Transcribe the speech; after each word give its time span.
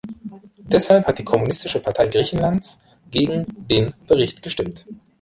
Deshalb 0.63 1.05
hat 1.05 1.19
die 1.19 1.23
Kommunistische 1.23 1.79
Partei 1.79 2.07
Griechenlands 2.07 2.81
gegen 3.11 3.45
den 3.69 3.93
Bericht 4.07 4.41
gestimmt. 4.41 4.83